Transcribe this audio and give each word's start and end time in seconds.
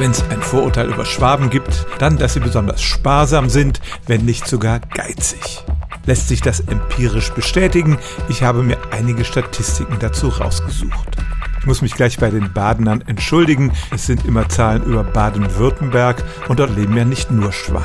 Wenn 0.00 0.12
es 0.12 0.24
ein 0.30 0.40
Vorurteil 0.40 0.88
über 0.88 1.04
Schwaben 1.04 1.50
gibt, 1.50 1.86
dann, 1.98 2.16
dass 2.16 2.32
sie 2.32 2.40
besonders 2.40 2.80
sparsam 2.80 3.50
sind, 3.50 3.82
wenn 4.06 4.24
nicht 4.24 4.48
sogar 4.48 4.80
geizig. 4.80 5.62
Lässt 6.06 6.28
sich 6.28 6.40
das 6.40 6.60
empirisch 6.60 7.30
bestätigen? 7.32 7.98
Ich 8.30 8.42
habe 8.42 8.62
mir 8.62 8.78
einige 8.92 9.26
Statistiken 9.26 9.98
dazu 10.00 10.28
rausgesucht. 10.28 11.18
Ich 11.58 11.66
muss 11.66 11.82
mich 11.82 11.92
gleich 11.92 12.16
bei 12.16 12.30
den 12.30 12.50
Badenern 12.54 13.02
entschuldigen. 13.02 13.72
Es 13.94 14.06
sind 14.06 14.24
immer 14.24 14.48
Zahlen 14.48 14.84
über 14.84 15.04
Baden-Württemberg 15.04 16.24
und 16.48 16.60
dort 16.60 16.74
leben 16.74 16.96
ja 16.96 17.04
nicht 17.04 17.30
nur 17.30 17.52
Schwaben. 17.52 17.84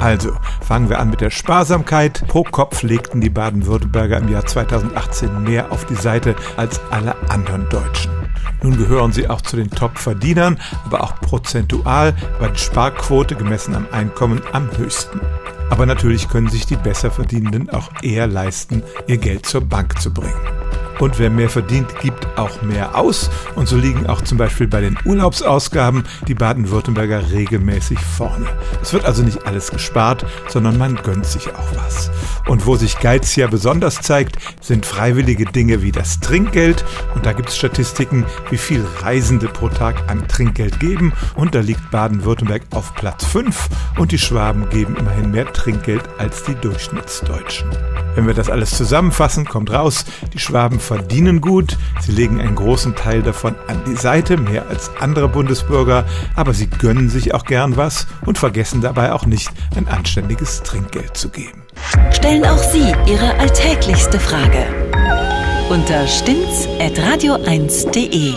Also, 0.00 0.36
fangen 0.60 0.88
wir 0.88 0.98
an 0.98 1.10
mit 1.10 1.20
der 1.20 1.30
Sparsamkeit. 1.30 2.24
Pro 2.26 2.42
Kopf 2.42 2.82
legten 2.82 3.20
die 3.20 3.30
Baden-Württemberger 3.30 4.18
im 4.18 4.28
Jahr 4.28 4.44
2018 4.44 5.44
mehr 5.44 5.70
auf 5.70 5.84
die 5.84 5.94
Seite 5.94 6.34
als 6.56 6.80
alle 6.90 7.14
anderen 7.28 7.68
Deutschen. 7.68 8.23
Nun 8.64 8.78
gehören 8.78 9.12
sie 9.12 9.28
auch 9.28 9.42
zu 9.42 9.56
den 9.56 9.70
Top-Verdienern, 9.70 10.58
aber 10.86 11.04
auch 11.04 11.20
prozentual 11.20 12.14
war 12.38 12.48
die 12.48 12.58
Sparquote 12.58 13.34
gemessen 13.34 13.74
am 13.74 13.86
Einkommen 13.92 14.40
am 14.52 14.74
höchsten. 14.78 15.20
Aber 15.68 15.84
natürlich 15.84 16.30
können 16.30 16.48
sich 16.48 16.64
die 16.64 16.76
Besserverdienenden 16.76 17.68
auch 17.68 17.90
eher 18.00 18.26
leisten, 18.26 18.82
ihr 19.06 19.18
Geld 19.18 19.44
zur 19.44 19.60
Bank 19.60 20.00
zu 20.00 20.14
bringen. 20.14 20.63
Und 20.98 21.18
wer 21.18 21.30
mehr 21.30 21.50
verdient, 21.50 21.98
gibt 22.00 22.26
auch 22.38 22.62
mehr 22.62 22.96
aus. 22.96 23.30
Und 23.54 23.68
so 23.68 23.76
liegen 23.76 24.06
auch 24.06 24.22
zum 24.22 24.38
Beispiel 24.38 24.68
bei 24.68 24.80
den 24.80 24.96
Urlaubsausgaben 25.04 26.04
die 26.28 26.34
Baden-Württemberger 26.34 27.30
regelmäßig 27.32 27.98
vorne. 27.98 28.46
Es 28.82 28.92
wird 28.92 29.04
also 29.04 29.22
nicht 29.22 29.46
alles 29.46 29.70
gespart, 29.70 30.24
sondern 30.48 30.78
man 30.78 30.96
gönnt 30.96 31.26
sich 31.26 31.48
auch 31.54 31.68
was. 31.74 32.10
Und 32.46 32.66
wo 32.66 32.76
sich 32.76 32.98
Geiz 32.98 33.34
ja 33.36 33.46
besonders 33.46 34.00
zeigt, 34.00 34.36
sind 34.60 34.86
freiwillige 34.86 35.46
Dinge 35.46 35.82
wie 35.82 35.92
das 35.92 36.20
Trinkgeld. 36.20 36.84
Und 37.14 37.26
da 37.26 37.32
gibt 37.32 37.48
es 37.48 37.56
Statistiken, 37.56 38.24
wie 38.50 38.58
viel 38.58 38.84
Reisende 39.00 39.48
pro 39.48 39.68
Tag 39.68 40.10
an 40.10 40.28
Trinkgeld 40.28 40.80
geben. 40.80 41.12
Und 41.34 41.54
da 41.54 41.60
liegt 41.60 41.90
Baden-Württemberg 41.90 42.62
auf 42.70 42.94
Platz 42.94 43.24
5 43.24 43.68
und 43.98 44.12
die 44.12 44.18
Schwaben 44.18 44.68
geben 44.70 44.96
immerhin 44.96 45.30
mehr 45.30 45.52
Trinkgeld 45.52 46.02
als 46.18 46.42
die 46.44 46.54
Durchschnittsdeutschen. 46.54 47.70
Wenn 48.14 48.26
wir 48.26 48.34
das 48.34 48.50
alles 48.50 48.76
zusammenfassen, 48.76 49.44
kommt 49.44 49.72
raus, 49.72 50.04
die 50.32 50.38
Schwaben 50.38 50.80
verdienen 50.80 51.40
gut, 51.40 51.76
sie 52.00 52.12
legen 52.12 52.40
einen 52.40 52.54
großen 52.54 52.94
Teil 52.94 53.22
davon 53.22 53.54
an 53.66 53.82
die 53.86 53.96
Seite, 53.96 54.36
mehr 54.36 54.68
als 54.68 54.90
andere 55.00 55.28
Bundesbürger, 55.28 56.04
aber 56.36 56.54
sie 56.54 56.68
gönnen 56.68 57.08
sich 57.08 57.34
auch 57.34 57.44
gern 57.44 57.76
was 57.76 58.06
und 58.24 58.38
vergessen 58.38 58.80
dabei 58.80 59.12
auch 59.12 59.26
nicht, 59.26 59.50
ein 59.76 59.88
anständiges 59.88 60.62
Trinkgeld 60.62 61.16
zu 61.16 61.28
geben. 61.28 61.62
Stellen 62.12 62.44
auch 62.44 62.58
Sie 62.58 62.94
Ihre 63.06 63.34
alltäglichste 63.38 64.20
Frage 64.20 64.66
unter 65.70 66.06
stimmtz.radio1.de. 66.06 68.34